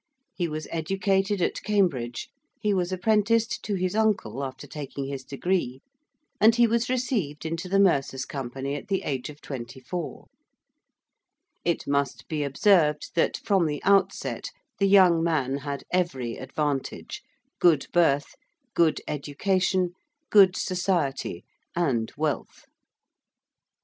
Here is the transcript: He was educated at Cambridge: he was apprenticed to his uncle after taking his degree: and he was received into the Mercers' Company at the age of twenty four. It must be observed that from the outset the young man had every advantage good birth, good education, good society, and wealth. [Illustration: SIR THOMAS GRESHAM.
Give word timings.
He 0.33 0.47
was 0.47 0.67
educated 0.71 1.43
at 1.43 1.61
Cambridge: 1.61 2.29
he 2.59 2.73
was 2.73 2.91
apprenticed 2.91 3.61
to 3.61 3.75
his 3.75 3.93
uncle 3.95 4.43
after 4.43 4.65
taking 4.65 5.05
his 5.05 5.23
degree: 5.23 5.83
and 6.39 6.55
he 6.55 6.65
was 6.65 6.89
received 6.89 7.45
into 7.45 7.69
the 7.69 7.79
Mercers' 7.79 8.25
Company 8.25 8.73
at 8.73 8.87
the 8.87 9.03
age 9.03 9.29
of 9.29 9.41
twenty 9.41 9.79
four. 9.79 10.25
It 11.63 11.85
must 11.87 12.27
be 12.27 12.41
observed 12.43 13.11
that 13.13 13.37
from 13.37 13.67
the 13.67 13.79
outset 13.83 14.49
the 14.79 14.87
young 14.87 15.21
man 15.23 15.57
had 15.59 15.83
every 15.91 16.35
advantage 16.37 17.21
good 17.59 17.85
birth, 17.93 18.33
good 18.73 19.01
education, 19.07 19.91
good 20.31 20.55
society, 20.55 21.43
and 21.75 22.11
wealth. 22.17 22.47
[Illustration: 22.65 22.71
SIR 22.71 22.71
THOMAS 22.71 22.71
GRESHAM. 22.71 23.73